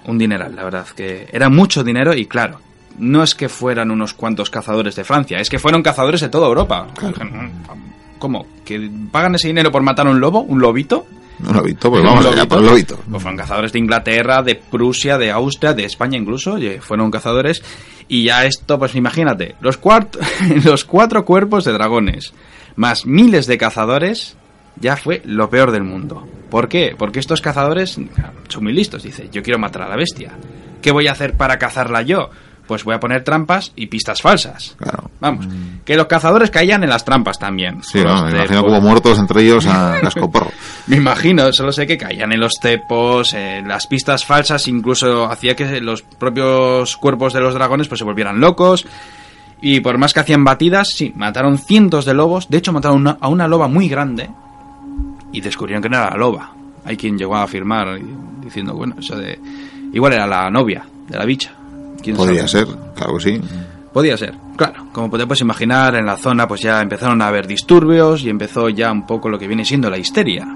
un 0.06 0.18
dineral, 0.18 0.56
la 0.56 0.64
verdad, 0.64 0.88
que 0.96 1.28
era 1.32 1.50
mucho 1.50 1.84
dinero 1.84 2.14
y 2.16 2.26
claro, 2.26 2.60
no 2.98 3.24
es 3.24 3.36
que 3.36 3.48
fueran 3.50 3.92
unos 3.92 4.14
cuantos 4.14 4.50
cazadores 4.50 4.96
de 4.96 5.04
Francia, 5.04 5.40
es 5.40 5.50
que 5.50 5.60
fueron 5.60 5.82
cazadores 5.84 6.22
de 6.22 6.30
toda 6.30 6.48
Europa. 6.48 6.88
¿Cómo? 8.20 8.46
¿Que 8.66 8.90
pagan 9.12 9.36
ese 9.36 9.48
dinero 9.48 9.72
por 9.72 9.82
matar 9.82 10.08
a 10.08 10.10
un 10.12 10.20
lobo, 10.20 10.42
un 10.42 10.60
lobito? 10.60 11.06
Un 11.48 11.56
lobito, 11.56 11.90
pues 11.90 12.04
vamos 12.04 12.26
¿Un 12.26 12.34
allá 12.34 12.46
por 12.48 12.60
el 12.60 12.66
lobito. 12.66 13.00
Pues 13.10 13.22
fueron 13.24 13.38
cazadores 13.38 13.72
de 13.72 13.80
Inglaterra, 13.80 14.42
de 14.42 14.56
Prusia, 14.56 15.18
de 15.18 15.32
Austria, 15.32 15.74
de 15.74 15.86
España 15.86 16.18
incluso. 16.18 16.58
fueron 16.82 17.12
cazadores. 17.12 17.64
Y 18.08 18.24
ya 18.24 18.46
esto, 18.46 18.78
pues 18.80 18.96
imagínate, 18.96 19.56
los, 19.62 19.80
cuart- 19.80 20.18
los 20.66 20.84
cuatro 20.86 21.26
cuerpos 21.26 21.64
de 21.66 21.72
dragones, 21.74 22.34
más 22.76 23.06
miles 23.06 23.46
de 23.48 23.58
cazadores, 23.58 24.36
ya 24.78 24.98
fue 24.98 25.22
lo 25.26 25.50
peor 25.50 25.72
del 25.72 25.84
mundo. 25.84 26.28
¿Por 26.50 26.68
qué? 26.68 26.96
Porque 26.98 27.20
estos 27.20 27.42
cazadores 27.42 28.00
son 28.48 28.64
muy 28.64 28.74
listos. 28.74 29.04
Dice, 29.04 29.30
yo 29.32 29.44
quiero 29.44 29.60
matar 29.60 29.84
a 29.84 29.90
la 29.90 29.96
bestia. 29.96 30.32
¿Qué 30.82 30.92
voy 30.92 31.08
a 31.08 31.12
hacer 31.12 31.34
para 31.36 31.60
cazarla 31.60 32.02
yo? 32.02 32.30
Pues 32.70 32.84
voy 32.84 32.94
a 32.94 33.00
poner 33.00 33.24
trampas 33.24 33.72
y 33.76 33.88
pistas 33.88 34.22
falsas. 34.22 34.76
Claro. 34.78 35.10
Vamos, 35.20 35.48
que 35.84 35.96
los 35.96 36.06
cazadores 36.06 36.52
caían 36.52 36.84
en 36.84 36.90
las 36.92 37.04
trampas 37.04 37.40
también. 37.40 37.82
Sí, 37.84 38.00
¿no? 38.04 38.26
me 38.26 38.30
imagino 38.30 38.64
como 38.64 38.80
muertos 38.80 39.18
entre 39.18 39.42
ellos 39.42 39.66
a 39.66 39.98
cascoporro. 40.04 40.52
Me 40.86 40.98
imagino, 40.98 41.52
solo 41.52 41.72
sé 41.72 41.88
que 41.88 41.98
caían 41.98 42.32
en 42.32 42.40
los 42.40 42.54
cepos, 42.62 43.34
en 43.34 43.68
las 43.68 43.88
pistas 43.88 44.24
falsas, 44.24 44.68
incluso 44.68 45.26
hacía 45.26 45.56
que 45.56 45.82
los 45.82 46.04
propios 46.04 46.96
cuerpos 46.98 47.34
de 47.34 47.40
los 47.40 47.56
dragones 47.56 47.88
pues 47.88 47.98
se 47.98 48.06
volvieran 48.06 48.40
locos. 48.40 48.86
Y 49.64 49.80
por 49.80 49.98
más 49.98 50.14
que 50.14 50.20
hacían 50.20 50.44
batidas, 50.44 50.90
sí, 50.90 51.12
mataron 51.16 51.58
cientos 51.58 52.06
de 52.06 52.14
lobos. 52.14 52.50
De 52.50 52.60
hecho, 52.60 52.72
mataron 52.72 52.98
una- 52.98 53.18
a 53.20 53.30
una 53.30 53.48
loba 53.48 53.68
muy 53.68 53.90
grande 53.90 54.30
y 55.34 55.42
descubrieron 55.42 55.82
que 55.82 55.90
no 55.90 55.98
era 55.98 56.12
la 56.12 56.18
loba. 56.18 56.54
Hay 56.86 56.96
quien 56.98 57.18
llegó 57.18 57.36
a 57.36 57.42
afirmar 57.44 57.98
y- 58.00 58.46
diciendo, 58.46 58.76
bueno, 58.76 58.94
eso 59.00 59.16
de... 59.18 59.40
Igual 59.92 60.14
era 60.14 60.28
la 60.28 60.52
novia 60.52 60.86
de 61.08 61.18
la 61.18 61.26
bicha. 61.26 61.52
¿Quién 62.02 62.16
Podría 62.16 62.48
sabe? 62.48 62.66
ser, 62.66 62.76
claro 62.96 63.18
que 63.18 63.24
sí. 63.24 63.42
Podía 63.94 64.18
ser, 64.18 64.36
claro. 64.56 64.86
Como 64.92 65.10
te 65.18 65.26
puedes 65.26 65.42
imaginar, 65.42 65.96
en 65.96 66.06
la 66.06 66.16
zona 66.18 66.48
pues 66.48 66.62
ya 66.62 66.82
empezaron 66.82 67.22
a 67.22 67.28
haber 67.28 67.48
disturbios 67.48 68.24
y 68.24 68.30
empezó 68.30 68.70
ya 68.70 68.92
un 68.92 69.06
poco 69.08 69.30
lo 69.30 69.40
que 69.40 69.48
viene 69.48 69.66
siendo 69.66 69.90
la 69.90 69.98
histeria. 69.98 70.48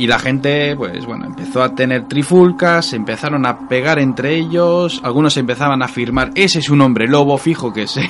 Y 0.00 0.06
la 0.06 0.18
gente, 0.18 0.74
pues 0.76 1.04
bueno, 1.04 1.26
empezó 1.26 1.62
a 1.62 1.74
tener 1.74 2.08
trifulcas, 2.08 2.86
se 2.86 2.96
empezaron 2.96 3.44
a 3.44 3.68
pegar 3.68 3.98
entre 3.98 4.34
ellos, 4.34 4.98
algunos 5.04 5.36
empezaban 5.36 5.82
a 5.82 5.84
afirmar, 5.84 6.30
ese 6.36 6.60
es 6.60 6.70
un 6.70 6.80
hombre 6.80 7.06
lobo, 7.06 7.36
fijo 7.36 7.70
que 7.70 7.86
sé. 7.86 8.08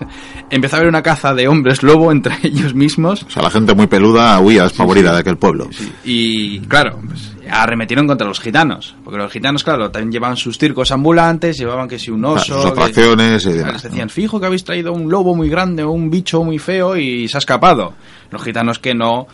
Empezó 0.50 0.76
a 0.76 0.78
haber 0.78 0.88
una 0.88 1.02
caza 1.02 1.34
de 1.34 1.48
hombres 1.48 1.82
lobo 1.82 2.12
entre 2.12 2.34
ellos 2.44 2.74
mismos. 2.74 3.24
O 3.24 3.30
sea, 3.30 3.42
la 3.42 3.50
gente 3.50 3.74
muy 3.74 3.86
peluda 3.88 4.38
huía 4.38 4.62
despavorida 4.64 5.12
de 5.14 5.18
aquel 5.20 5.36
pueblo. 5.36 5.68
Y 6.04 6.60
claro, 6.60 7.00
pues, 7.06 7.34
arremetieron 7.50 8.06
contra 8.06 8.26
los 8.26 8.38
gitanos. 8.38 8.94
Porque 9.02 9.18
los 9.18 9.32
gitanos, 9.32 9.64
claro, 9.64 9.90
también 9.90 10.12
llevaban 10.12 10.36
sus 10.36 10.58
circos 10.58 10.92
ambulantes, 10.92 11.58
llevaban 11.58 11.88
que 11.88 11.98
si 11.98 12.10
un 12.12 12.20
Claro, 12.20 12.34
oso... 12.36 12.54
sus 12.54 12.64
que- 12.64 12.68
atracciones 12.80 13.44
y 13.44 13.48
les 13.48 13.56
demás. 13.58 13.82
decían, 13.82 14.10
fijo 14.10 14.38
que 14.38 14.46
habéis 14.46 14.62
traído 14.64 14.92
un 14.92 15.10
lobo 15.10 15.34
muy 15.34 15.48
grande 15.48 15.82
o 15.82 15.90
un 15.90 16.08
bicho 16.10 16.44
muy 16.44 16.58
feo 16.58 16.96
y 16.96 17.26
se 17.28 17.36
ha 17.36 17.40
escapado. 17.40 17.94
Los 18.30 18.42
gitanos 18.44 18.78
que 18.78 18.94
no, 18.94 19.26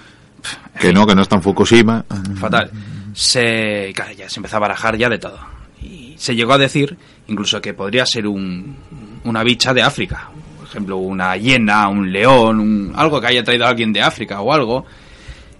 Que 0.80 0.92
no, 0.92 1.06
que 1.06 1.14
no 1.14 1.22
está 1.22 1.36
en 1.36 1.42
Fukushima. 1.42 2.04
fatal. 2.38 2.70
Se, 3.12 3.92
ya 4.16 4.28
se 4.28 4.38
empezó 4.38 4.56
a 4.56 4.60
barajar 4.60 4.96
ya 4.96 5.08
de 5.08 5.18
todo. 5.18 5.38
Y 5.82 6.14
se 6.18 6.34
llegó 6.36 6.52
a 6.52 6.58
decir 6.58 6.96
incluso 7.26 7.60
que 7.60 7.74
podría 7.74 8.06
ser 8.06 8.26
un, 8.26 8.76
una 9.24 9.42
bicha 9.42 9.74
de 9.74 9.82
África. 9.82 10.30
Por 10.58 10.66
ejemplo, 10.68 10.96
una 10.98 11.36
hiena, 11.36 11.88
un 11.88 12.12
león, 12.12 12.92
algo 12.94 13.20
que 13.20 13.26
haya 13.26 13.42
traído 13.42 13.66
alguien 13.66 13.92
de 13.92 14.02
África 14.02 14.40
o 14.40 14.52
algo. 14.52 14.86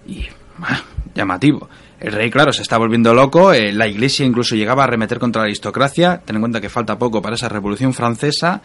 Y, 0.07 0.25
bah, 0.57 0.81
llamativo. 1.13 1.69
El 1.99 2.13
rey, 2.13 2.29
claro, 2.31 2.53
se 2.53 2.61
está 2.61 2.77
volviendo 2.77 3.13
loco. 3.13 3.51
eh, 3.51 3.73
la 3.73 3.87
iglesia 3.87 4.25
incluso 4.25 4.55
llegaba 4.55 4.83
a 4.83 4.85
arremeter 4.85 5.19
contra 5.19 5.41
la 5.41 5.47
aristocracia. 5.47 6.21
Ten 6.23 6.37
en 6.37 6.41
cuenta 6.41 6.61
que 6.61 6.69
falta 6.69 6.97
poco 6.97 7.21
para 7.21 7.35
esa 7.35 7.49
revolución 7.49 7.93
francesa. 7.93 8.61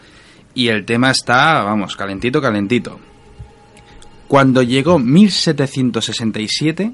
Y 0.55 0.69
el 0.69 0.85
tema 0.85 1.11
está, 1.11 1.65
vamos, 1.65 1.97
calentito, 1.97 2.41
calentito. 2.41 3.01
Cuando 4.35 4.65
llegó 4.65 4.99
1767, 4.99 6.93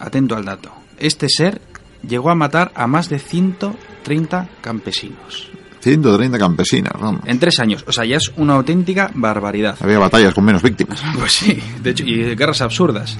atento 0.00 0.36
al 0.36 0.44
dato, 0.44 0.70
este 0.98 1.26
ser 1.30 1.62
llegó 2.06 2.28
a 2.28 2.34
matar 2.34 2.72
a 2.74 2.86
más 2.86 3.08
de 3.08 3.18
130 3.18 4.50
campesinos. 4.60 5.48
130 5.80 6.38
campesinas, 6.38 6.92
vamos. 7.00 7.22
En 7.24 7.38
tres 7.38 7.58
años. 7.60 7.82
O 7.86 7.92
sea, 7.92 8.04
ya 8.04 8.18
es 8.18 8.30
una 8.36 8.52
auténtica 8.56 9.10
barbaridad. 9.14 9.78
Había 9.80 9.98
batallas 9.98 10.34
con 10.34 10.44
menos 10.44 10.62
víctimas. 10.62 11.02
Pues 11.18 11.32
sí, 11.32 11.58
de 11.82 11.88
hecho, 11.88 12.04
y 12.04 12.34
guerras 12.34 12.60
absurdas. 12.60 13.16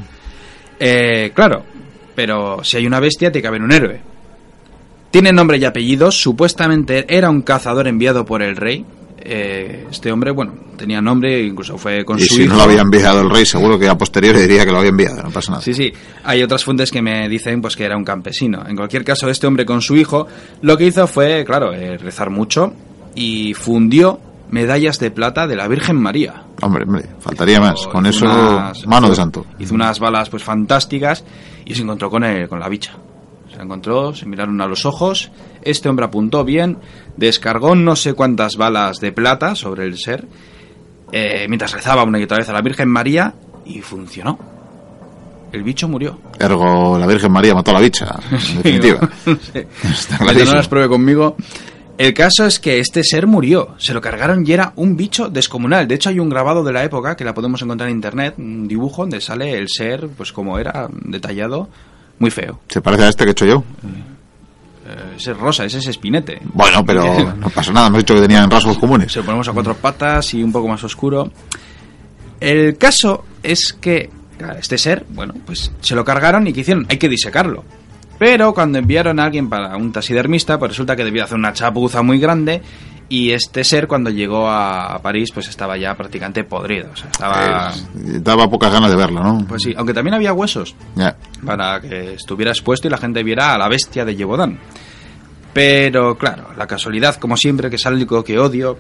Eh, 0.79 1.33
claro, 1.35 1.65
pero 2.15 2.63
si 2.63 2.77
hay 2.77 2.87
una 2.87 3.01
bestia, 3.01 3.33
tiene 3.33 3.41
que 3.41 3.49
haber 3.49 3.63
un 3.63 3.73
héroe. 3.73 4.03
Tiene 5.11 5.33
nombre 5.33 5.57
y 5.57 5.65
apellidos. 5.65 6.21
Supuestamente 6.21 7.07
era 7.09 7.31
un 7.31 7.41
cazador 7.41 7.89
enviado 7.89 8.27
por 8.27 8.43
el 8.43 8.57
rey. 8.57 8.85
Eh, 9.21 9.87
este 9.91 10.13
hombre, 10.13 10.31
bueno, 10.31 10.55
tenía 10.77 11.01
nombre, 11.01 11.43
incluso 11.43 11.77
fue 11.77 12.05
con 12.05 12.19
Y 12.19 12.23
su 12.23 12.35
si 12.37 12.43
hijo. 12.43 12.53
no 12.53 12.59
lo 12.59 12.63
había 12.65 12.81
enviado 12.83 13.21
el 13.21 13.29
rey, 13.31 13.45
seguro 13.45 13.79
que 13.79 13.89
a 13.89 13.99
posteriori 13.99 14.41
diría 14.41 14.65
que 14.65 14.71
lo 14.73 14.79
había 14.79 14.91
enviado, 14.91 15.23
no 15.23 15.31
pasa 15.31 15.53
nada. 15.53 15.63
Sí, 15.63 15.75
sí. 15.75 15.93
Hay 16.25 16.43
otras 16.43 16.65
fuentes 16.65 16.91
que 16.91 17.03
me 17.03 17.29
dicen 17.29 17.61
pues 17.61 17.77
que 17.77 17.85
era 17.85 17.97
un 17.97 18.05
campesino. 18.05 18.65
En 18.67 18.77
cualquier 18.77 19.05
caso, 19.05 19.29
este 19.29 19.47
hombre 19.47 19.67
con 19.67 19.83
su 19.83 19.97
hijo 19.97 20.27
lo 20.63 20.77
que 20.79 20.87
hizo 20.87 21.07
fue, 21.07 21.45
claro, 21.45 21.73
eh, 21.75 21.99
rezar 21.99 22.31
mucho 22.31 22.73
y 23.15 23.55
fundió 23.55 24.21
medallas 24.51 24.99
de 24.99 25.11
plata 25.11 25.47
de 25.47 25.57
la 25.57 25.69
Virgen 25.69 25.97
María. 25.97 26.45
Hombre, 26.63 26.85
hombre, 26.85 27.05
faltaría 27.21 27.61
más. 27.61 27.87
Con 27.87 28.07
eso, 28.07 28.25
unas- 28.25 28.87
mano 28.87 29.09
de 29.11 29.15
santo. 29.17 29.45
Hizo 29.59 29.75
unas 29.75 29.99
balas 30.01 30.31
pues 30.31 30.43
fantásticas 30.43 31.25
y 31.67 31.75
se 31.75 31.83
encontró 31.83 32.09
con, 32.09 32.25
el- 32.25 32.49
con 32.49 32.59
la 32.61 32.69
bicha. 32.69 32.93
Se 33.59 33.63
la 33.63 33.65
encontró, 33.65 34.15
se 34.15 34.25
miraron 34.25 34.61
a 34.61 34.69
los 34.69 34.87
ojos. 34.87 35.33
Este 35.63 35.89
hombre 35.89 36.05
apuntó 36.05 36.45
bien, 36.45 36.79
descargó 37.17 37.75
no 37.75 37.97
sé 37.97 38.15
cuántas 38.15 38.55
balas 38.55 39.01
de 39.01 39.11
plata 39.11 39.57
sobre 39.57 39.83
el 39.83 39.99
ser, 39.99 40.29
eh, 41.11 41.47
mientras 41.49 41.73
rezaba 41.73 42.05
una 42.05 42.21
y 42.21 42.23
otra 42.23 42.37
vez 42.37 42.49
a 42.49 42.53
la 42.53 42.61
Virgen 42.61 42.89
María 42.89 43.35
y 43.67 43.81
funcionó. 43.81 44.39
El 45.51 45.65
bicho 45.65 45.89
murió. 45.89 46.21
Ergo, 46.39 46.97
la 47.01 47.07
Virgen 47.09 47.33
María 47.33 47.53
mató 47.53 47.73
a 47.73 47.75
la 47.75 47.81
bicha, 47.81 48.15
en 48.31 48.63
definitiva. 48.63 49.01
No 50.47 50.55
las 50.55 50.69
pruebe 50.69 50.87
conmigo. 50.87 51.35
El 51.99 52.15
caso 52.15 52.47
es 52.47 52.61
que 52.61 52.79
este 52.79 53.03
ser 53.03 53.27
murió. 53.27 53.75
Se 53.79 53.93
lo 53.93 54.01
cargaron 54.01 54.47
y 54.47 54.53
era 54.53 54.73
un 54.77 54.97
bicho 54.97 55.31
descomunal. 55.31 55.89
De 55.89 55.97
hecho, 55.97 56.11
hay 56.11 56.21
un 56.21 56.29
grabado 56.29 56.63
de 56.63 56.73
la 56.73 56.85
época 56.85 57.17
que 57.17 57.25
la 57.25 57.35
podemos 57.35 57.61
encontrar 57.61 57.91
en 57.91 57.97
internet, 57.97 58.35
un 58.39 58.69
dibujo 58.69 59.03
donde 59.03 59.21
sale 59.21 59.59
el 59.59 59.67
ser, 59.69 60.09
pues 60.17 60.31
como 60.31 60.61
era, 60.61 60.89
detallado, 60.93 61.69
muy 62.19 62.31
feo. 62.31 62.61
¿Se 62.69 62.81
parece 62.81 63.05
a 63.05 63.09
este 63.09 63.25
que 63.25 63.31
he 63.31 63.33
hecho 63.33 63.47
yo? 63.47 63.65
Eh, 64.87 65.15
ese 65.17 65.33
es 65.33 65.37
rosa, 65.37 65.65
ese 65.65 65.79
es 65.79 65.87
espinete. 65.87 66.41
Bueno, 66.53 66.85
pero 66.85 67.35
no 67.37 67.51
pasa 67.51 67.73
nada, 67.73 67.89
hemos 67.89 67.99
dicho 67.99 68.15
que 68.15 68.23
tenían 68.23 68.51
rasgos 68.51 68.79
comunes. 68.79 69.13
Se 69.13 69.21
lo 69.21 69.25
ponemos 69.25 69.49
a 69.49 69.53
cuatro 69.53 69.75
patas 69.75 70.35
y 70.35 70.43
un 70.43 70.53
poco 70.53 70.69
más 70.69 70.83
oscuro. 70.85 71.31
El 72.41 72.77
caso 72.79 73.25
es 73.43 73.73
que 73.81 74.11
claro, 74.39 74.59
este 74.59 74.79
ser, 74.79 75.05
bueno, 75.11 75.35
pues 75.45 75.73
se 75.81 75.95
lo 75.95 76.05
cargaron 76.05 76.47
y 76.47 76.53
¿qué 76.53 76.61
hicieron? 76.61 76.87
Hay 76.89 76.97
que 76.97 77.09
disecarlo. 77.09 77.65
Pero 78.19 78.53
cuando 78.55 78.79
enviaron 78.79 79.21
a 79.21 79.25
alguien 79.25 79.49
para 79.49 79.77
un 79.77 79.93
taxidermista, 79.93 80.59
pues 80.59 80.73
resulta 80.73 80.97
que 80.97 81.05
debía 81.05 81.25
hacer 81.25 81.37
una 81.37 81.53
chapuza 81.53 82.03
muy 82.03 82.19
grande 82.19 82.63
y 83.11 83.31
este 83.33 83.65
ser 83.65 83.89
cuando 83.89 84.11
llegó 84.11 84.49
a 84.51 85.01
París 85.03 85.31
pues 85.33 85.49
estaba 85.49 85.77
ya 85.79 85.95
prácticamente 85.97 86.45
podrido. 86.45 86.91
O 86.93 86.97
sea, 86.97 87.09
estaba... 87.11 87.73
Eh, 87.75 88.19
daba 88.21 88.49
pocas 88.51 88.71
ganas 88.73 88.91
de 88.91 88.97
verlo, 88.97 89.23
¿no? 89.23 89.45
Pues 89.49 89.63
sí, 89.63 89.75
aunque 89.77 89.95
también 89.95 90.15
había 90.15 90.33
huesos 90.33 90.75
Ya. 90.95 91.17
para 91.45 91.81
que 91.81 92.15
estuviera 92.15 92.51
expuesto 92.51 92.87
y 92.87 92.91
la 92.91 92.99
gente 92.99 93.23
viera 93.23 93.55
a 93.55 93.59
la 93.59 93.69
bestia 93.69 94.05
de 94.05 94.15
Yebodan. 94.17 94.59
Pero 95.53 96.17
claro, 96.19 96.49
la 96.57 96.67
casualidad, 96.67 97.17
como 97.17 97.37
siempre, 97.37 97.71
que 97.71 97.77
es 97.77 97.87
algo 97.87 98.23
que 98.23 98.39
odio, 98.39 98.79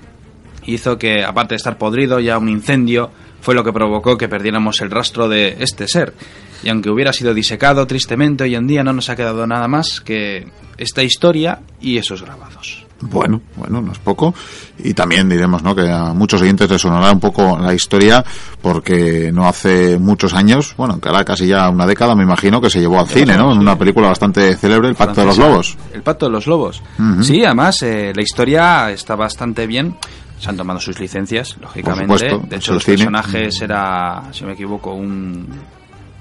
hizo 0.67 0.99
que, 0.99 1.25
aparte 1.25 1.55
de 1.55 1.57
estar 1.57 1.79
podrido, 1.79 2.21
ya 2.21 2.39
un 2.39 2.49
incendio 2.49 3.11
fue 3.41 3.55
lo 3.55 3.65
que 3.65 3.73
provocó 3.73 4.19
que 4.19 4.29
perdiéramos 4.29 4.81
el 4.81 4.91
rastro 4.91 5.29
de 5.29 5.57
este 5.61 5.89
ser. 5.89 6.13
Y 6.63 6.69
aunque 6.69 6.91
hubiera 6.91 7.13
sido 7.13 7.35
disecado 7.35 7.87
tristemente, 7.87 8.45
hoy 8.45 8.55
en 8.55 8.67
día 8.67 8.83
no 8.83 8.93
nos 8.93 9.09
ha 9.11 9.17
quedado 9.17 9.47
nada 9.47 9.69
más 9.69 10.01
que 10.01 10.47
esta 10.77 11.03
historia 11.03 11.61
y 11.81 11.99
esos 11.99 12.23
grabados. 12.23 12.89
Bueno, 13.01 13.41
bueno, 13.55 13.81
no 13.81 13.93
es 13.93 13.99
poco. 13.99 14.35
Y 14.79 14.93
también 14.93 15.29
diremos, 15.29 15.63
¿no? 15.63 15.75
Que 15.75 15.89
a 15.89 16.13
muchos 16.15 16.43
oyentes 16.43 16.69
les 16.69 16.81
sonará 16.81 17.13
un 17.13 17.21
poco 17.21 17.57
la 17.59 17.73
historia 17.73 18.25
porque 18.61 19.31
no 19.33 19.47
hace 19.47 19.99
muchos 19.99 20.35
años, 20.35 20.75
bueno, 20.77 21.01
que 21.01 21.09
casi 21.25 21.47
ya 21.47 21.69
una 21.69 21.87
década, 21.87 22.15
me 22.17 22.25
imagino, 22.25 22.61
que 22.61 22.71
se 22.71 22.81
llevó 22.81 22.99
al 22.99 23.07
cine, 23.07 23.37
¿no? 23.37 23.53
En 23.53 23.59
una 23.59 23.79
película 23.79 24.09
bastante 24.09 24.57
célebre, 24.57 24.89
El 24.89 24.95
Pacto 24.97 25.21
de 25.21 25.27
los 25.27 25.39
Lobos. 25.39 25.77
El 25.93 26.03
Pacto 26.03 26.27
de 26.27 26.33
los 26.33 26.47
Lobos. 26.47 26.83
Sí, 27.23 27.45
además, 27.45 27.83
eh, 27.83 28.13
la 28.15 28.23
historia 28.23 28.91
está 28.91 29.15
bastante 29.15 29.67
bien. 29.67 29.97
Se 30.41 30.51
han 30.51 30.57
tomado 30.57 30.79
sus 30.79 31.01
licencias, 31.01 31.57
lógicamente. 31.61 32.39
de 32.49 32.57
hecho, 32.57 32.75
los 32.75 32.85
personajes 32.85 33.61
era, 33.61 34.25
si 34.33 34.45
me 34.45 34.53
equivoco, 34.53 34.95
un, 34.95 35.49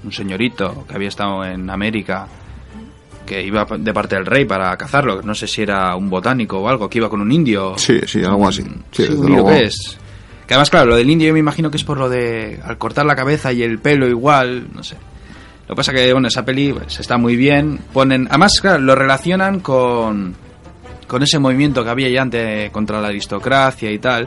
un 0.04 0.12
señorito 0.12 0.84
que 0.86 0.94
había 0.94 1.08
estado 1.08 1.44
en 1.44 1.68
América 1.70 2.26
que 3.26 3.42
iba 3.42 3.66
de 3.78 3.92
parte 3.92 4.16
del 4.16 4.24
rey 4.24 4.46
para 4.46 4.74
cazarlo. 4.76 5.20
No 5.22 5.34
sé 5.34 5.46
si 5.46 5.62
era 5.62 5.94
un 5.94 6.08
botánico 6.08 6.58
o 6.58 6.68
algo, 6.68 6.88
que 6.88 6.98
iba 6.98 7.10
con 7.10 7.20
un 7.20 7.30
indio. 7.30 7.74
Sí, 7.76 8.00
sí, 8.06 8.24
algo 8.24 8.48
así. 8.48 8.64
Sí, 8.90 9.06
que 9.06 9.64
es. 9.64 9.98
Que 10.46 10.54
además, 10.54 10.70
claro, 10.70 10.86
lo 10.86 10.96
del 10.96 11.10
indio 11.10 11.28
yo 11.28 11.34
me 11.34 11.40
imagino 11.40 11.70
que 11.70 11.76
es 11.76 11.84
por 11.84 11.98
lo 11.98 12.08
de 12.08 12.58
al 12.64 12.78
cortar 12.78 13.04
la 13.04 13.14
cabeza 13.14 13.52
y 13.52 13.62
el 13.62 13.78
pelo 13.80 14.08
igual, 14.08 14.68
no 14.74 14.82
sé. 14.82 14.96
Lo 15.68 15.74
que 15.74 15.76
pasa 15.76 15.92
que, 15.92 16.10
bueno, 16.10 16.28
esa 16.28 16.42
peli 16.42 16.72
pues, 16.72 16.98
está 16.98 17.18
muy 17.18 17.36
bien. 17.36 17.78
Ponen, 17.92 18.26
además, 18.28 18.58
claro, 18.58 18.78
lo 18.78 18.94
relacionan 18.94 19.60
con, 19.60 20.34
con 21.06 21.22
ese 21.22 21.38
movimiento 21.38 21.84
que 21.84 21.90
había 21.90 22.08
ya 22.08 22.22
antes 22.22 22.70
contra 22.70 23.02
la 23.02 23.08
aristocracia 23.08 23.90
y 23.90 23.98
tal. 23.98 24.26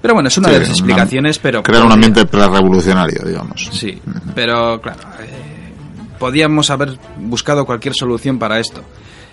Pero 0.00 0.14
bueno, 0.14 0.28
es 0.28 0.38
una 0.38 0.50
de 0.50 0.60
las 0.60 0.68
explicaciones, 0.68 1.38
pero... 1.38 1.62
Crear 1.62 1.84
un 1.84 1.92
ambiente 1.92 2.26
pre-revolucionario, 2.26 3.24
digamos. 3.24 3.68
Sí, 3.72 4.00
pero 4.34 4.80
claro, 4.80 5.00
eh, 5.20 5.72
podíamos 6.18 6.70
haber 6.70 6.98
buscado 7.18 7.64
cualquier 7.64 7.94
solución 7.94 8.38
para 8.38 8.58
esto. 8.58 8.82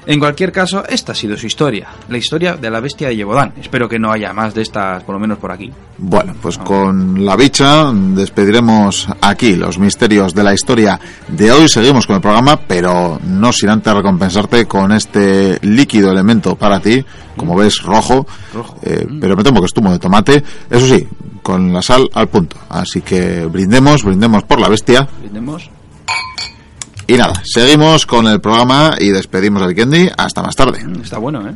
En 0.06 0.20
cualquier 0.20 0.52
caso, 0.52 0.84
esta 0.88 1.14
ha 1.14 1.16
sido 1.16 1.38
su 1.38 1.48
historia, 1.48 1.88
la 2.10 2.18
historia 2.18 2.56
de 2.56 2.70
la 2.70 2.80
bestia 2.82 3.08
de 3.08 3.16
Yebodán. 3.16 3.54
Espero 3.60 3.88
que 3.88 4.00
no 4.00 4.12
haya 4.12 4.34
más 4.34 4.54
de 4.54 4.62
estas, 4.62 5.04
por 5.04 5.16
lo 5.16 5.20
menos 5.20 5.38
por 5.38 5.52
aquí. 5.52 5.72
Bueno, 5.98 6.36
pues 6.42 6.58
con 6.58 7.24
la 7.24 7.36
bicha 7.36 7.92
despediremos 7.94 9.08
aquí 9.22 9.56
los 9.56 9.80
misterios 9.80 10.34
de 10.34 10.44
la 10.44 10.54
historia 10.54 11.00
de 11.28 11.52
hoy. 11.52 11.70
Seguimos 11.70 12.06
con 12.06 12.18
el 12.18 12.22
programa, 12.22 12.60
pero 12.68 13.20
no 13.24 13.54
sin 13.54 13.70
antes 13.70 13.94
recompensarte 13.94 14.66
con 14.66 14.92
este 14.92 15.60
líquido 15.62 16.12
elemento 16.12 16.56
para 16.56 16.80
ti, 16.80 17.04
como 17.38 17.56
ves, 17.56 17.82
rojo, 17.82 18.26
eh, 18.82 19.06
mm. 19.08 19.20
pero 19.20 19.38
me 19.38 19.44
temo 19.44 19.62
que 19.62 19.68
es 19.68 19.74
zumo 19.74 19.92
de 19.92 20.00
tomate. 20.00 20.44
Eso 20.70 20.86
sí, 20.86 21.08
con 21.42 21.72
la 21.72 21.82
sal 21.82 22.10
al 22.14 22.28
punto. 22.28 22.58
Así 22.70 23.02
que 23.02 23.46
brindemos, 23.46 24.04
brindemos 24.04 24.44
por 24.44 24.60
la 24.60 24.68
bestia. 24.70 25.08
Brindemos. 25.22 25.70
Y 27.14 27.16
nada, 27.16 27.34
seguimos 27.44 28.08
con 28.08 28.26
el 28.26 28.42
programa 28.42 28.96
y 29.00 29.10
despedimos 29.10 29.62
al 29.62 29.76
Kendi. 29.76 30.10
Hasta 30.18 30.42
más 30.42 30.56
tarde. 30.56 30.84
Está 31.00 31.20
bueno, 31.20 31.48
¿eh? 31.48 31.54